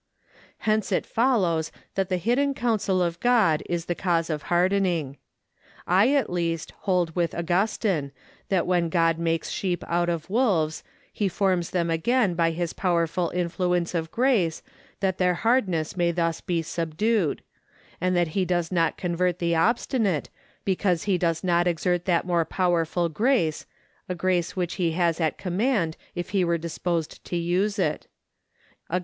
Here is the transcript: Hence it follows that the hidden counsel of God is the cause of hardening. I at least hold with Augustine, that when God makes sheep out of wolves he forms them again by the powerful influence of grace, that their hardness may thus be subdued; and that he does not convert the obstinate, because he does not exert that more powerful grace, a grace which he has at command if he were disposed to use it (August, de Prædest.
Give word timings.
Hence 0.65 0.91
it 0.91 1.05
follows 1.05 1.71
that 1.93 2.09
the 2.09 2.17
hidden 2.17 2.55
counsel 2.55 3.03
of 3.03 3.19
God 3.19 3.61
is 3.69 3.85
the 3.85 3.93
cause 3.93 4.31
of 4.31 4.41
hardening. 4.49 5.17
I 5.85 6.15
at 6.15 6.27
least 6.27 6.71
hold 6.89 7.15
with 7.15 7.35
Augustine, 7.35 8.11
that 8.49 8.65
when 8.65 8.89
God 8.89 9.19
makes 9.19 9.51
sheep 9.51 9.83
out 9.85 10.09
of 10.09 10.27
wolves 10.27 10.83
he 11.13 11.27
forms 11.29 11.69
them 11.69 11.91
again 11.91 12.33
by 12.33 12.49
the 12.49 12.73
powerful 12.75 13.29
influence 13.35 13.93
of 13.93 14.09
grace, 14.09 14.63
that 15.01 15.19
their 15.19 15.35
hardness 15.35 15.95
may 15.95 16.11
thus 16.11 16.41
be 16.41 16.63
subdued; 16.63 17.43
and 18.01 18.15
that 18.15 18.29
he 18.29 18.43
does 18.43 18.71
not 18.71 18.97
convert 18.97 19.37
the 19.37 19.53
obstinate, 19.53 20.31
because 20.65 21.03
he 21.03 21.15
does 21.19 21.43
not 21.43 21.67
exert 21.67 22.05
that 22.05 22.25
more 22.25 22.43
powerful 22.43 23.07
grace, 23.07 23.67
a 24.09 24.15
grace 24.15 24.55
which 24.55 24.73
he 24.81 24.93
has 24.93 25.21
at 25.21 25.37
command 25.37 25.95
if 26.15 26.29
he 26.31 26.43
were 26.43 26.57
disposed 26.57 27.23
to 27.25 27.37
use 27.37 27.77
it 27.77 28.07
(August, 28.09 28.09
de 28.09 28.95
Prædest. 28.95 28.99